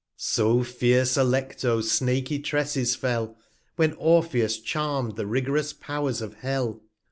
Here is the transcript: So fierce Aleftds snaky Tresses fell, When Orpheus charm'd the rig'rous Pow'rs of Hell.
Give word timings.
So 0.17 0.63
fierce 0.63 1.13
Aleftds 1.15 1.83
snaky 1.83 2.39
Tresses 2.39 2.95
fell, 2.95 3.37
When 3.75 3.93
Orpheus 3.99 4.57
charm'd 4.59 5.15
the 5.15 5.27
rig'rous 5.27 5.73
Pow'rs 5.73 6.23
of 6.23 6.33
Hell. 6.37 6.81